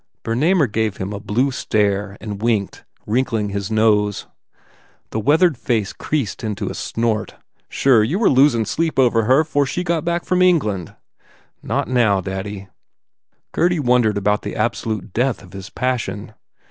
[0.23, 4.25] Bernamer gave him a blue stare and winked, wrinkling his nose.
[5.13, 7.35] His weathered face creased into a snort.
[7.69, 10.95] "Sure, you were losin sleep over her fore she got back from England."
[11.61, 12.67] "Not now, daddy."
[13.51, 16.33] Gurdy wondered about the absolute death of his passion.